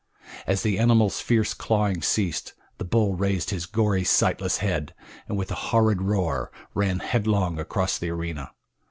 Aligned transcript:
As 0.47 0.63
the 0.63 0.79
animal's 0.79 1.21
fierce 1.21 1.53
clawing 1.53 2.01
ceased, 2.01 2.55
the 2.79 2.83
bull 2.83 3.13
raised 3.13 3.51
his 3.51 3.67
gory, 3.67 4.03
sightless 4.03 4.57
head, 4.57 4.95
and 5.27 5.37
with 5.37 5.51
a 5.51 5.69
horrid 5.69 6.01
roar 6.01 6.51
ran 6.73 6.97
headlong 6.97 7.59
across 7.59 7.99
the 7.99 8.09
arena. 8.09 8.49